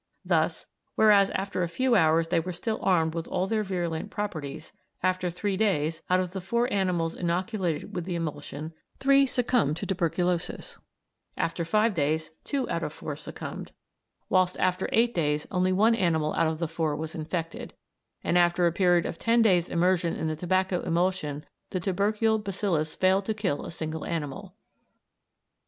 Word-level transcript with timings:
Thus 0.25 0.65
whereas 0.95 1.29
after 1.35 1.61
a 1.61 1.69
few 1.69 1.93
hours 1.93 2.29
they 2.29 2.39
were 2.39 2.53
still 2.53 2.79
armed 2.81 3.13
with 3.13 3.27
all 3.27 3.45
their 3.45 3.61
virulent 3.61 4.09
properties, 4.09 4.73
after 5.03 5.29
three 5.29 5.55
days, 5.55 6.01
out 6.09 6.19
of 6.19 6.31
the 6.31 6.41
four 6.41 6.67
animals 6.73 7.13
inoculated 7.13 7.93
with 7.95 8.05
the 8.05 8.15
emulsion 8.15 8.73
three 8.97 9.27
succumbed 9.27 9.77
to 9.77 9.85
tuberculosis, 9.85 10.79
after 11.37 11.63
five 11.63 11.93
days 11.93 12.31
two 12.43 12.67
out 12.67 12.81
of 12.81 12.91
four 12.91 13.15
succumbed, 13.15 13.73
whilst 14.27 14.57
after 14.57 14.89
eight 14.91 15.13
days 15.13 15.45
only 15.51 15.71
one 15.71 15.93
animal 15.93 16.33
out 16.33 16.47
of 16.47 16.57
the 16.57 16.67
four 16.67 16.95
was 16.95 17.13
infected, 17.13 17.75
and 18.23 18.39
after 18.39 18.65
a 18.65 18.71
period 18.71 19.05
of 19.05 19.19
ten 19.19 19.43
days' 19.43 19.69
immersion 19.69 20.15
in 20.15 20.25
the 20.27 20.35
tobacco 20.35 20.81
emulsion 20.81 21.45
the 21.69 21.79
tubercle 21.79 22.39
bacillus 22.39 22.95
failed 22.95 23.25
to 23.25 23.35
kill 23.35 23.63
a 23.63 23.69
single 23.71 24.03
animal. 24.07 24.55